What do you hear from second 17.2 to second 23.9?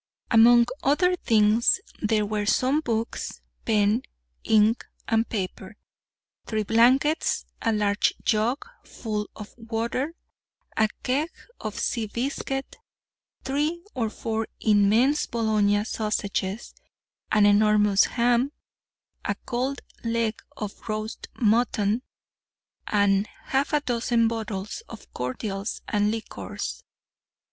an enormous ham, a cold leg of roast mutton, and half a